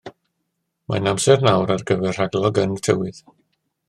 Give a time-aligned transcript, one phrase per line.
[0.93, 3.21] Mae'n amser nawr ar gyfer rhagolygon y tywydd.